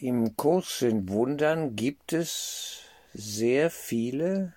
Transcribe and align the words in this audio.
Im 0.00 0.36
Kurs 0.36 0.82
in 0.82 1.08
Wundern 1.08 1.76
gibt 1.76 2.12
es 2.12 2.80
sehr 3.12 3.70
viele 3.70 4.52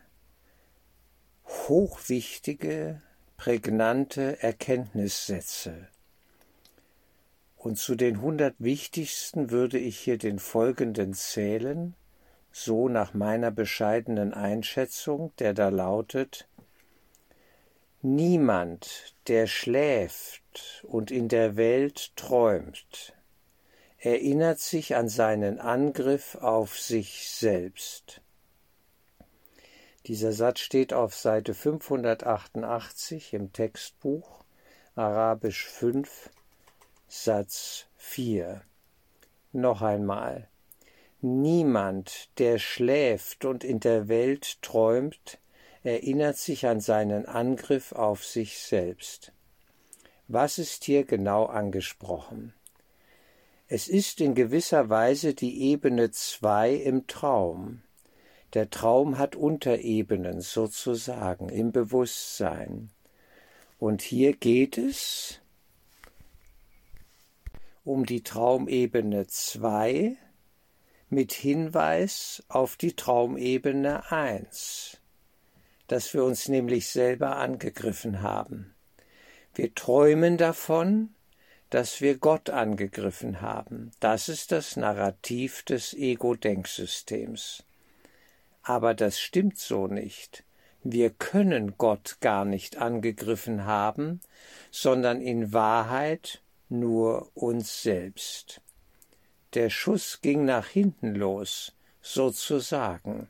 hochwichtige, 1.45 3.03
prägnante 3.37 4.41
Erkenntnissätze. 4.41 5.89
Und 7.55 7.77
zu 7.77 7.93
den 7.93 8.19
hundert 8.19 8.55
wichtigsten 8.57 9.51
würde 9.51 9.77
ich 9.77 9.99
hier 9.99 10.17
den 10.17 10.39
folgenden 10.39 11.13
zählen, 11.13 11.93
so 12.51 12.89
nach 12.89 13.13
meiner 13.13 13.51
bescheidenen 13.51 14.33
Einschätzung, 14.33 15.33
der 15.37 15.53
da 15.53 15.69
lautet 15.69 16.47
Niemand, 18.01 19.15
der 19.27 19.45
schläft 19.45 20.83
und 20.87 21.11
in 21.11 21.27
der 21.27 21.57
Welt 21.57 22.15
träumt, 22.15 23.13
erinnert 23.99 24.59
sich 24.59 24.95
an 24.95 25.09
seinen 25.09 25.59
Angriff 25.59 26.35
auf 26.35 26.79
sich 26.79 27.29
selbst. 27.29 28.21
Dieser 30.05 30.31
Satz 30.31 30.59
steht 30.59 30.93
auf 30.93 31.15
Seite 31.15 31.53
588 31.53 33.33
im 33.33 33.51
Textbuch, 33.51 34.43
Arabisch 34.95 35.65
5, 35.65 36.29
Satz 37.07 37.87
4. 37.97 38.61
Noch 39.51 39.81
einmal. 39.81 40.47
Niemand, 41.21 42.29
der 42.37 42.59
schläft 42.59 43.43
und 43.43 43.63
in 43.63 43.79
der 43.79 44.07
Welt 44.07 44.61
träumt, 44.61 45.39
erinnert 45.83 46.37
sich 46.37 46.67
an 46.67 46.79
seinen 46.79 47.25
Angriff 47.25 47.91
auf 47.91 48.23
sich 48.23 48.59
selbst. 48.59 49.33
Was 50.27 50.59
ist 50.59 50.83
hier 50.83 51.05
genau 51.05 51.45
angesprochen? 51.45 52.53
Es 53.69 53.89
ist 53.89 54.21
in 54.21 54.33
gewisser 54.33 54.89
Weise 54.89 55.33
die 55.33 55.61
Ebene 55.63 56.09
zwei 56.11 56.73
im 56.73 57.05
Traum. 57.05 57.81
Der 58.53 58.69
Traum 58.69 59.17
hat 59.17 59.35
Unterebenen 59.35 60.39
sozusagen 60.39 61.49
im 61.49 61.73
Bewusstsein. 61.73 62.91
Und 63.77 64.01
hier 64.01 64.33
geht 64.37 64.77
es 64.77 65.41
um 67.83 68.05
die 68.05 68.23
Traumebene 68.23 69.27
zwei 69.27 70.15
mit 71.09 71.33
Hinweis 71.33 72.43
auf 72.47 72.77
die 72.77 72.95
Traumebene 72.95 74.09
eins, 74.09 74.97
dass 75.87 76.13
wir 76.13 76.23
uns 76.23 76.47
nämlich 76.47 76.87
selber 76.87 77.35
angegriffen 77.35 78.21
haben. 78.21 78.73
Wir 79.55 79.75
träumen 79.75 80.37
davon, 80.37 81.13
dass 81.69 82.01
wir 82.01 82.17
Gott 82.17 82.49
angegriffen 82.49 83.41
haben. 83.41 83.91
Das 83.99 84.29
ist 84.29 84.51
das 84.51 84.77
Narrativ 84.77 85.63
des 85.63 85.93
Ego-Denksystems. 85.93 87.63
Aber 88.63 88.93
das 88.93 89.19
stimmt 89.19 89.57
so 89.57 89.87
nicht. 89.87 90.43
Wir 90.83 91.09
können 91.09 91.77
Gott 91.77 92.17
gar 92.21 92.45
nicht 92.45 92.77
angegriffen 92.77 93.65
haben, 93.65 94.21
sondern 94.71 95.21
in 95.21 95.51
Wahrheit 95.51 96.41
nur 96.69 97.31
uns 97.33 97.81
selbst. 97.81 98.61
Der 99.53 99.69
Schuss 99.69 100.21
ging 100.21 100.45
nach 100.45 100.67
hinten 100.67 101.15
los, 101.15 101.73
sozusagen. 102.01 103.29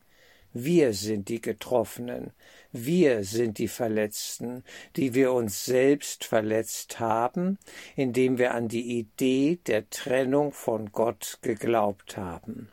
Wir 0.60 0.94
sind 0.94 1.30
die 1.30 1.40
Getroffenen, 1.40 2.32
wir 2.72 3.24
sind 3.24 3.60
die 3.60 3.68
Verletzten, 3.68 4.64
die 4.96 5.14
wir 5.14 5.32
uns 5.32 5.66
selbst 5.66 6.26
verletzt 6.26 7.00
haben, 7.00 7.60
indem 7.96 8.40
wir 8.40 8.56
an 8.56 8.68
die 8.68 8.98
Idee 8.98 9.60
der 9.68 9.88
Trennung 9.92 10.52
von 10.52 10.92
Gott 10.92 11.38
geglaubt 11.44 12.18
haben. 12.18 12.70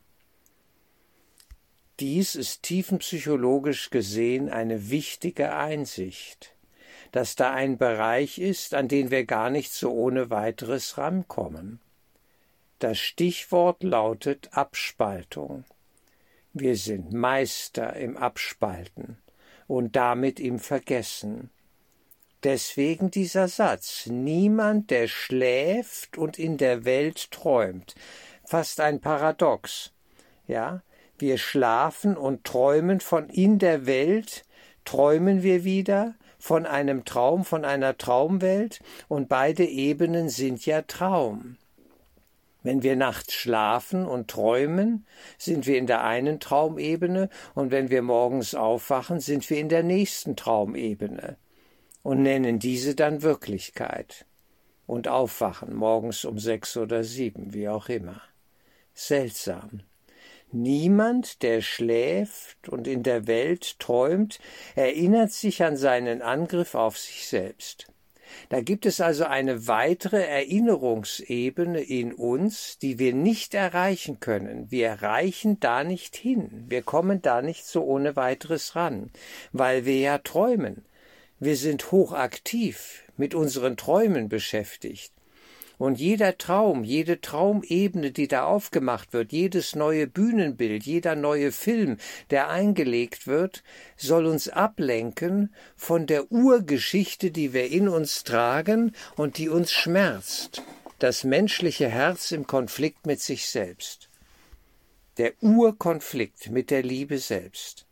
Dies 2.01 2.37
ist 2.37 2.63
tiefenpsychologisch 2.63 3.91
gesehen 3.91 4.49
eine 4.49 4.89
wichtige 4.89 5.55
Einsicht, 5.55 6.57
dass 7.13 7.37
da 7.37 7.53
ein 7.53 7.77
Bereich 7.77 8.39
ist, 8.39 8.73
an 8.73 8.89
den 8.89 9.11
wir 9.11 9.27
gar 9.27 9.51
nicht 9.51 9.75
so 9.75 9.93
ohne 9.93 10.31
weiteres 10.31 10.97
rankommen. 10.97 11.81
Das 12.79 12.99
Stichwort 12.99 13.83
lautet 13.83 14.49
Abspaltung. 14.53 15.67
Wir 16.57 16.77
sind 16.77 17.13
Meister 17.13 17.97
im 17.97 18.17
Abspalten 18.17 19.19
und 19.67 19.97
damit 19.97 20.39
im 20.39 20.61
Vergessen. 20.61 21.51
Deswegen 22.45 23.11
dieser 23.11 23.49
Satz 23.49 24.07
Niemand, 24.07 24.93
der 24.93 25.09
schläft 25.09 26.17
und 26.17 26.39
in 26.39 26.57
der 26.57 26.85
Welt 26.85 27.33
träumt. 27.33 27.97
Fast 28.45 28.79
ein 28.79 29.01
Paradox. 29.01 29.91
Ja, 30.47 30.85
wir 31.19 31.39
schlafen 31.39 32.17
und 32.17 32.45
träumen 32.45 33.01
von 33.01 33.29
in 33.31 33.59
der 33.59 33.87
Welt, 33.87 34.45
träumen 34.85 35.43
wir 35.43 35.65
wieder 35.65 36.15
von 36.39 36.67
einem 36.67 37.05
Traum, 37.05 37.45
von 37.45 37.65
einer 37.65 37.99
Traumwelt, 37.99 38.79
und 39.09 39.29
beide 39.29 39.65
Ebenen 39.65 40.29
sind 40.29 40.65
ja 40.67 40.83
Traum. 40.83 41.57
Wenn 42.65 42.83
wir 42.83 42.97
nachts 42.97 43.35
schlafen 43.35 44.07
und 44.07 44.29
träumen, 44.29 45.07
sind 45.37 45.67
wir 45.67 45.77
in 45.77 45.87
der 45.87 46.03
einen 46.03 46.41
Traumebene, 46.41 47.29
und 47.55 47.71
wenn 47.71 47.91
wir 47.91 48.01
morgens 48.01 48.55
aufwachen, 48.55 49.21
sind 49.21 49.49
wir 49.51 49.59
in 49.59 49.69
der 49.69 49.83
nächsten 49.83 50.35
Traumebene 50.35 51.37
und 52.03 52.23
nennen 52.23 52.59
diese 52.59 52.95
dann 52.95 53.21
Wirklichkeit 53.23 54.25
und 54.87 55.09
aufwachen 55.09 55.75
morgens 55.75 56.25
um 56.25 56.39
sechs 56.39 56.77
oder 56.79 57.05
sieben, 57.05 57.53
wie 57.53 57.69
auch 57.69 57.91
immer. 57.91 58.23
Seltsam. 58.95 59.83
Niemand, 60.51 61.43
der 61.43 61.61
schläft 61.61 62.71
und 62.71 62.89
in 62.89 63.03
der 63.03 63.27
Welt 63.27 63.79
träumt, 63.79 64.39
erinnert 64.75 65.33
sich 65.33 65.63
an 65.63 65.77
seinen 65.77 66.23
Angriff 66.23 66.75
auf 66.75 66.97
sich 66.97 67.29
selbst. 67.29 67.94
Da 68.49 68.61
gibt 68.61 68.87
es 68.87 69.01
also 69.01 69.25
eine 69.25 69.67
weitere 69.67 70.23
Erinnerungsebene 70.25 71.81
in 71.83 72.13
uns, 72.13 72.79
die 72.79 72.99
wir 72.99 73.15
nicht 73.15 73.55
erreichen 73.55 74.21
können. 74.21 74.71
Wir 74.71 74.89
erreichen 74.89 75.61
da 75.61 75.85
nicht 75.85 76.17
hin. 76.17 76.65
Wir 76.69 76.83
kommen 76.83 77.23
da 77.23 77.43
nicht 77.43 77.65
so 77.67 77.83
ohne 77.85 78.17
weiteres 78.17 78.77
ran, 78.77 79.11
weil 79.53 79.85
wir 79.85 79.99
ja 79.99 80.19
träumen. 80.19 80.85
Wir 81.41 81.57
sind 81.57 81.91
hochaktiv 81.93 83.05
mit 83.17 83.35
unseren 83.35 83.77
Träumen 83.77 84.29
beschäftigt. 84.29 85.13
Und 85.77 85.99
jeder 85.99 86.39
Traum, 86.39 86.85
jede 86.85 87.21
Traumebene, 87.21 88.13
die 88.13 88.29
da 88.29 88.45
aufgemacht 88.45 89.13
wird, 89.13 89.33
jedes 89.33 89.75
neue 89.75 90.07
Bühnenbild, 90.07 90.85
jeder 90.85 91.17
neue 91.17 91.51
Film, 91.51 91.97
der 92.31 92.49
eingelegt 92.49 93.27
wird, 93.27 93.65
soll 93.97 94.27
uns 94.27 94.49
ablenken 94.49 95.53
von 95.77 96.07
der 96.07 96.31
Urgeschichte, 96.31 97.31
die 97.31 97.53
wir 97.53 97.71
in 97.71 97.89
uns 97.89 98.23
tragen 98.23 98.93
und 99.17 99.39
die 99.39 99.49
uns 99.49 99.73
schmerzt. 99.73 100.63
Das 101.01 101.25
menschliche 101.25 101.89
Herz 101.89 102.31
im 102.31 102.47
Konflikt 102.47 103.07
mit 103.07 103.21
sich 103.21 103.49
selbst. 103.49 104.09
Der 105.19 105.33
Urkonflikt 105.41 106.51
mit 106.51 106.71
der 106.71 106.83
Liebe 106.83 107.19
selbst. 107.19 107.87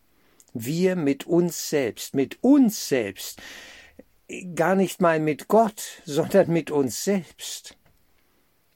Wir 0.54 0.96
mit 0.96 1.26
uns 1.26 1.68
selbst, 1.68 2.14
mit 2.14 2.38
uns 2.42 2.88
selbst 2.88 3.40
gar 4.54 4.74
nicht 4.74 5.00
mal 5.00 5.20
mit 5.20 5.48
Gott, 5.48 6.02
sondern 6.04 6.50
mit 6.50 6.70
uns 6.70 7.04
selbst. 7.04 7.76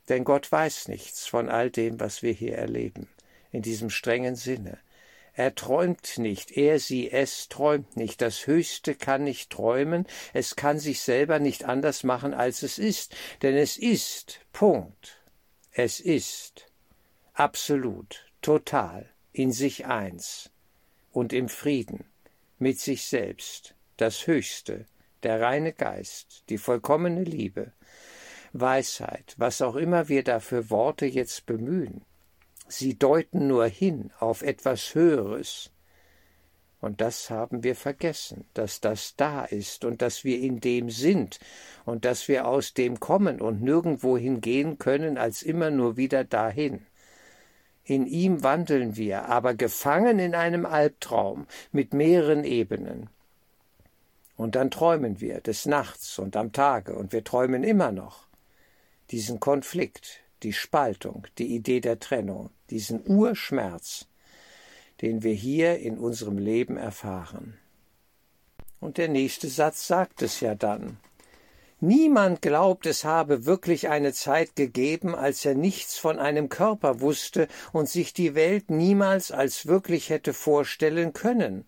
Denn 0.08 0.24
Gott 0.24 0.50
weiß 0.50 0.88
nichts 0.88 1.26
von 1.26 1.48
all 1.48 1.70
dem, 1.70 1.98
was 2.00 2.22
wir 2.22 2.32
hier 2.32 2.56
erleben, 2.56 3.08
in 3.50 3.62
diesem 3.62 3.90
strengen 3.90 4.36
Sinne. 4.36 4.78
Er 5.34 5.54
träumt 5.54 6.16
nicht, 6.16 6.52
er, 6.52 6.78
sie, 6.78 7.10
es 7.10 7.48
träumt 7.48 7.96
nicht. 7.96 8.22
Das 8.22 8.46
Höchste 8.46 8.94
kann 8.94 9.24
nicht 9.24 9.50
träumen, 9.50 10.06
es 10.32 10.56
kann 10.56 10.78
sich 10.78 11.02
selber 11.02 11.38
nicht 11.38 11.64
anders 11.64 12.04
machen, 12.04 12.32
als 12.32 12.62
es 12.62 12.78
ist, 12.78 13.14
denn 13.42 13.54
es 13.54 13.76
ist, 13.76 14.40
Punkt. 14.52 15.20
Es 15.72 16.00
ist, 16.00 16.72
absolut, 17.34 18.24
total, 18.40 19.10
in 19.32 19.52
sich 19.52 19.84
eins 19.84 20.50
und 21.12 21.34
im 21.34 21.50
Frieden, 21.50 22.04
mit 22.58 22.80
sich 22.80 23.04
selbst, 23.04 23.74
das 23.98 24.26
Höchste, 24.26 24.86
der 25.26 25.40
reine 25.40 25.72
Geist, 25.72 26.44
die 26.50 26.56
vollkommene 26.56 27.24
Liebe, 27.24 27.72
Weisheit, 28.52 29.34
was 29.36 29.60
auch 29.60 29.74
immer 29.74 30.08
wir 30.08 30.22
da 30.22 30.38
für 30.38 30.70
Worte 30.70 31.04
jetzt 31.04 31.46
bemühen, 31.46 32.02
sie 32.68 32.96
deuten 32.96 33.48
nur 33.48 33.66
hin 33.66 34.12
auf 34.20 34.42
etwas 34.42 34.94
Höheres. 34.94 35.72
Und 36.80 37.00
das 37.00 37.28
haben 37.28 37.64
wir 37.64 37.74
vergessen, 37.74 38.44
dass 38.54 38.80
das 38.80 39.16
da 39.16 39.44
ist 39.44 39.84
und 39.84 40.00
dass 40.00 40.22
wir 40.22 40.38
in 40.38 40.60
dem 40.60 40.90
sind 40.90 41.40
und 41.84 42.04
dass 42.04 42.28
wir 42.28 42.46
aus 42.46 42.72
dem 42.72 43.00
kommen 43.00 43.40
und 43.40 43.62
nirgendwo 43.62 44.16
hingehen 44.16 44.78
können 44.78 45.18
als 45.18 45.42
immer 45.42 45.70
nur 45.70 45.96
wieder 45.96 46.22
dahin. 46.22 46.86
In 47.82 48.06
ihm 48.06 48.44
wandeln 48.44 48.96
wir, 48.96 49.24
aber 49.24 49.54
gefangen 49.54 50.20
in 50.20 50.36
einem 50.36 50.66
Albtraum 50.66 51.48
mit 51.72 51.94
mehreren 51.94 52.44
Ebenen. 52.44 53.10
Und 54.36 54.54
dann 54.54 54.70
träumen 54.70 55.20
wir 55.20 55.40
des 55.40 55.66
Nachts 55.66 56.18
und 56.18 56.36
am 56.36 56.52
Tage, 56.52 56.94
und 56.94 57.12
wir 57.12 57.24
träumen 57.24 57.64
immer 57.64 57.90
noch 57.90 58.26
diesen 59.10 59.40
Konflikt, 59.40 60.20
die 60.42 60.52
Spaltung, 60.52 61.26
die 61.38 61.54
Idee 61.54 61.80
der 61.80 61.98
Trennung, 61.98 62.50
diesen 62.70 63.08
Urschmerz, 63.08 64.06
den 65.00 65.22
wir 65.22 65.32
hier 65.32 65.78
in 65.78 65.98
unserem 65.98 66.38
Leben 66.38 66.76
erfahren. 66.76 67.58
Und 68.80 68.98
der 68.98 69.08
nächste 69.08 69.48
Satz 69.48 69.86
sagt 69.86 70.22
es 70.22 70.40
ja 70.40 70.54
dann. 70.54 70.98
Niemand 71.80 72.40
glaubt, 72.40 72.86
es 72.86 73.04
habe 73.04 73.44
wirklich 73.44 73.88
eine 73.88 74.14
Zeit 74.14 74.56
gegeben, 74.56 75.14
als 75.14 75.44
er 75.44 75.54
nichts 75.54 75.98
von 75.98 76.18
einem 76.18 76.48
Körper 76.48 77.00
wusste 77.00 77.48
und 77.72 77.88
sich 77.88 78.14
die 78.14 78.34
Welt 78.34 78.70
niemals 78.70 79.30
als 79.30 79.66
wirklich 79.66 80.08
hätte 80.08 80.32
vorstellen 80.32 81.12
können. 81.12 81.66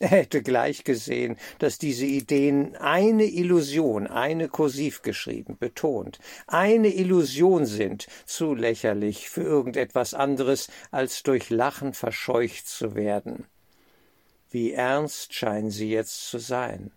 Er 0.00 0.08
hätte 0.08 0.42
gleich 0.42 0.84
gesehen, 0.84 1.36
dass 1.58 1.78
diese 1.78 2.06
Ideen 2.06 2.76
eine 2.76 3.24
Illusion, 3.24 4.06
eine 4.06 4.48
kursiv 4.48 5.02
geschrieben, 5.02 5.56
betont, 5.58 6.18
eine 6.46 6.88
Illusion 6.88 7.64
sind, 7.64 8.06
zu 8.26 8.54
lächerlich 8.54 9.30
für 9.30 9.42
irgendetwas 9.42 10.14
anderes, 10.14 10.68
als 10.90 11.22
durch 11.22 11.50
Lachen 11.50 11.94
verscheucht 11.94 12.66
zu 12.66 12.94
werden. 12.94 13.46
Wie 14.50 14.72
ernst 14.72 15.34
scheinen 15.34 15.70
sie 15.70 15.90
jetzt 15.90 16.28
zu 16.28 16.38
sein 16.38 16.92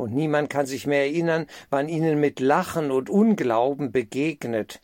und 0.00 0.14
niemand 0.14 0.50
kann 0.50 0.66
sich 0.66 0.86
mehr 0.86 1.02
erinnern, 1.02 1.46
wann 1.68 1.88
ihnen 1.88 2.18
mit 2.18 2.40
Lachen 2.40 2.90
und 2.90 3.10
Unglauben 3.10 3.92
begegnet, 3.92 4.80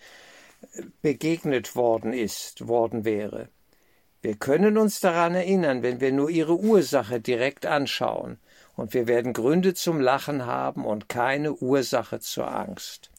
begegnet 1.01 1.75
worden 1.75 2.13
ist, 2.13 2.69
worden 2.69 3.05
wäre. 3.05 3.49
Wir 4.27 4.35
können 4.35 4.77
uns 4.77 4.99
daran 4.99 5.37
erinnern, 5.37 5.85
wenn 5.85 6.01
wir 6.01 6.11
nur 6.11 6.29
ihre 6.31 6.59
Ursache 6.59 7.21
direkt 7.21 7.65
anschauen, 7.65 8.41
und 8.75 8.93
wir 8.93 9.07
werden 9.07 9.33
Gründe 9.33 9.73
zum 9.73 10.01
Lachen 10.01 10.47
haben 10.47 10.85
und 10.85 11.09
keine 11.09 11.55
Ursache 11.55 12.19
zur 12.19 12.53
Angst. 12.53 13.13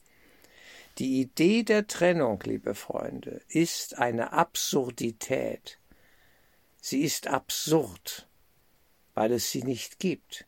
Die 0.97 1.21
Idee 1.21 1.63
der 1.63 1.87
Trennung, 1.87 2.43
liebe 2.43 2.75
Freunde, 2.75 3.39
ist 3.47 3.97
eine 3.97 4.33
Absurdität. 4.33 5.79
Sie 6.81 7.03
ist 7.03 7.27
absurd, 7.27 8.27
weil 9.13 9.31
es 9.31 9.49
sie 9.49 9.63
nicht 9.63 9.99
gibt. 9.99 10.45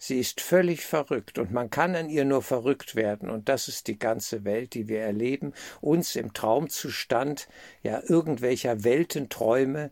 Sie 0.00 0.20
ist 0.20 0.40
völlig 0.40 0.84
verrückt 0.84 1.38
und 1.38 1.50
man 1.50 1.70
kann 1.70 1.96
an 1.96 2.08
ihr 2.08 2.24
nur 2.24 2.42
verrückt 2.42 2.94
werden 2.94 3.28
und 3.28 3.48
das 3.48 3.66
ist 3.66 3.88
die 3.88 3.98
ganze 3.98 4.44
Welt, 4.44 4.74
die 4.74 4.86
wir 4.86 5.00
erleben, 5.00 5.52
uns 5.80 6.14
im 6.14 6.32
Traumzustand 6.32 7.48
ja 7.82 8.00
irgendwelcher 8.06 8.84
Weltenträume, 8.84 9.90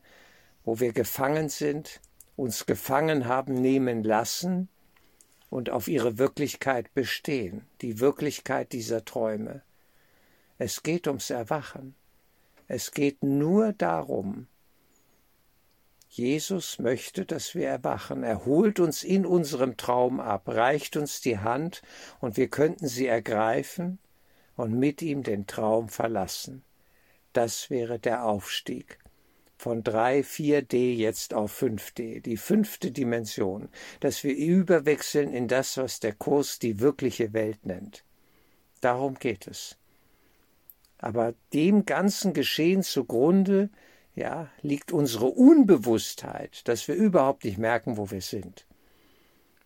wo 0.64 0.78
wir 0.78 0.92
gefangen 0.92 1.48
sind, 1.48 2.00
uns 2.36 2.66
gefangen 2.66 3.26
haben 3.26 3.54
nehmen 3.54 4.04
lassen 4.04 4.68
und 5.50 5.70
auf 5.70 5.88
ihre 5.88 6.18
Wirklichkeit 6.18 6.94
bestehen, 6.94 7.66
die 7.80 7.98
Wirklichkeit 7.98 8.72
dieser 8.72 9.04
Träume. 9.04 9.62
Es 10.58 10.84
geht 10.84 11.08
ums 11.08 11.30
Erwachen. 11.30 11.96
Es 12.68 12.92
geht 12.92 13.22
nur 13.22 13.72
darum, 13.72 14.46
Jesus 16.16 16.78
möchte, 16.78 17.26
dass 17.26 17.54
wir 17.54 17.68
erwachen. 17.68 18.22
Er 18.22 18.46
holt 18.46 18.80
uns 18.80 19.02
in 19.02 19.26
unserem 19.26 19.76
Traum 19.76 20.18
ab, 20.18 20.48
reicht 20.48 20.96
uns 20.96 21.20
die 21.20 21.38
Hand, 21.38 21.82
und 22.20 22.36
wir 22.36 22.48
könnten 22.48 22.88
sie 22.88 23.06
ergreifen 23.06 23.98
und 24.56 24.78
mit 24.78 25.02
ihm 25.02 25.22
den 25.22 25.46
Traum 25.46 25.88
verlassen. 25.88 26.64
Das 27.32 27.68
wäre 27.68 27.98
der 27.98 28.24
Aufstieg 28.24 28.98
von 29.58 29.82
3, 29.82 30.20
4D 30.20 30.94
jetzt 30.94 31.34
auf 31.34 31.62
5D, 31.62 32.20
die 32.20 32.36
fünfte 32.36 32.92
Dimension, 32.92 33.68
dass 34.00 34.22
wir 34.22 34.34
überwechseln 34.36 35.32
in 35.32 35.48
das, 35.48 35.76
was 35.76 36.00
der 36.00 36.12
Kurs 36.14 36.58
die 36.58 36.80
wirkliche 36.80 37.32
Welt 37.32 37.64
nennt. 37.64 38.04
Darum 38.80 39.14
geht 39.14 39.46
es. 39.46 39.76
Aber 40.98 41.34
dem 41.52 41.84
ganzen 41.86 42.32
Geschehen 42.32 42.82
zugrunde 42.82 43.70
ja, 44.16 44.48
liegt 44.62 44.92
unsere 44.92 45.26
Unbewusstheit, 45.26 46.66
dass 46.66 46.88
wir 46.88 46.94
überhaupt 46.94 47.44
nicht 47.44 47.58
merken, 47.58 47.98
wo 47.98 48.10
wir 48.10 48.22
sind. 48.22 48.66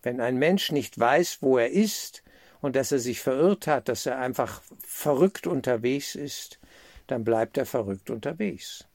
Wenn 0.02 0.20
ein 0.20 0.36
Mensch 0.36 0.72
nicht 0.72 0.98
weiß, 0.98 1.38
wo 1.40 1.56
er 1.56 1.70
ist 1.70 2.24
und 2.60 2.74
dass 2.74 2.90
er 2.90 2.98
sich 2.98 3.20
verirrt 3.20 3.68
hat, 3.68 3.88
dass 3.88 4.06
er 4.06 4.18
einfach 4.18 4.60
verrückt 4.84 5.46
unterwegs 5.46 6.16
ist, 6.16 6.58
dann 7.06 7.22
bleibt 7.22 7.58
er 7.58 7.66
verrückt 7.66 8.10
unterwegs. 8.10 8.86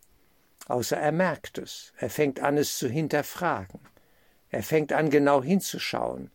Außer 0.68 0.98
er 0.98 1.14
merkt 1.14 1.58
es, 1.58 1.94
er 1.98 2.10
fängt 2.10 2.42
an, 2.42 2.58
es 2.58 2.78
zu 2.78 2.90
hinterfragen, 2.90 3.80
er 4.50 4.64
fängt 4.64 4.92
an, 4.92 5.10
genau 5.10 5.42
hinzuschauen, 5.42 6.32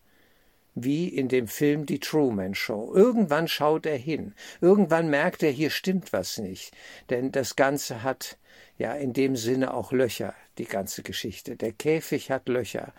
wie 0.75 1.09
in 1.09 1.29
dem 1.29 1.47
Film 1.47 1.85
Die 1.85 1.99
Truman 1.99 2.55
Show. 2.55 2.93
Irgendwann 2.95 3.49
schaut 3.49 3.85
er 3.85 3.99
hin, 3.99 4.35
irgendwann 4.63 5.11
merkt 5.11 5.43
er, 5.43 5.51
hier 5.51 5.71
stimmt 5.71 6.13
was 6.15 6.39
nicht, 6.39 6.75
denn 7.11 7.33
das 7.33 7.57
Ganze 7.57 8.03
hat 8.03 8.39
ja 8.81 8.95
in 8.95 9.13
dem 9.13 9.37
Sinne 9.37 9.75
auch 9.75 9.93
Löcher, 9.93 10.35
die 10.57 10.65
ganze 10.65 11.03
Geschichte. 11.03 11.55
Der 11.55 11.73
Käfig 11.73 12.31
hat 12.31 12.49
Löcher. 12.49 12.95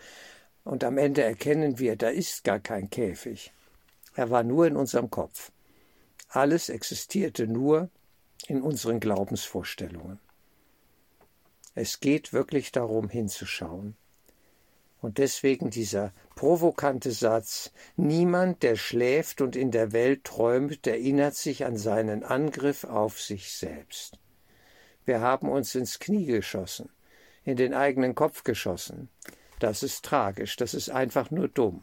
Und 0.62 0.84
am 0.84 0.96
Ende 0.96 1.22
erkennen 1.22 1.80
wir, 1.80 1.96
da 1.96 2.08
ist 2.08 2.44
gar 2.44 2.60
kein 2.60 2.88
Käfig. 2.88 3.52
Er 4.14 4.30
war 4.30 4.44
nur 4.44 4.68
in 4.68 4.76
unserem 4.76 5.10
Kopf. 5.10 5.50
Alles 6.28 6.68
existierte 6.68 7.48
nur 7.48 7.90
in 8.46 8.62
unseren 8.62 9.00
Glaubensvorstellungen. 9.00 10.20
Es 11.74 11.98
geht 11.98 12.32
wirklich 12.32 12.70
darum, 12.70 13.08
hinzuschauen. 13.08 13.96
Und 15.00 15.18
deswegen 15.18 15.70
dieser 15.70 16.12
provokante 16.36 17.10
Satz 17.10 17.72
Niemand, 17.96 18.62
der 18.62 18.76
schläft 18.76 19.40
und 19.40 19.56
in 19.56 19.72
der 19.72 19.90
Welt 19.90 20.22
träumt, 20.22 20.86
erinnert 20.86 21.34
sich 21.34 21.64
an 21.64 21.76
seinen 21.76 22.22
Angriff 22.22 22.84
auf 22.84 23.20
sich 23.20 23.50
selbst. 23.50 24.21
Wir 25.04 25.20
haben 25.20 25.48
uns 25.48 25.74
ins 25.74 25.98
Knie 25.98 26.26
geschossen, 26.26 26.88
in 27.44 27.56
den 27.56 27.74
eigenen 27.74 28.14
Kopf 28.14 28.44
geschossen. 28.44 29.08
Das 29.58 29.82
ist 29.82 30.04
tragisch, 30.04 30.56
das 30.56 30.74
ist 30.74 30.90
einfach 30.90 31.30
nur 31.30 31.48
dumm. 31.48 31.82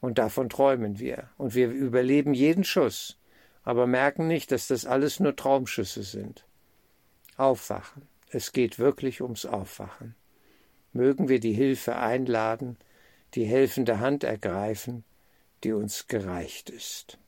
Und 0.00 0.18
davon 0.18 0.48
träumen 0.48 0.98
wir. 0.98 1.30
Und 1.36 1.54
wir 1.54 1.68
überleben 1.70 2.34
jeden 2.34 2.64
Schuss, 2.64 3.18
aber 3.62 3.86
merken 3.86 4.26
nicht, 4.26 4.52
dass 4.52 4.68
das 4.68 4.86
alles 4.86 5.20
nur 5.20 5.36
Traumschüsse 5.36 6.02
sind. 6.02 6.44
Aufwachen. 7.36 8.02
Es 8.30 8.52
geht 8.52 8.78
wirklich 8.78 9.22
ums 9.22 9.46
Aufwachen. 9.46 10.14
Mögen 10.92 11.28
wir 11.28 11.40
die 11.40 11.52
Hilfe 11.52 11.96
einladen, 11.96 12.76
die 13.34 13.44
helfende 13.44 14.00
Hand 14.00 14.24
ergreifen, 14.24 15.04
die 15.64 15.72
uns 15.72 16.06
gereicht 16.08 16.70
ist. 16.70 17.18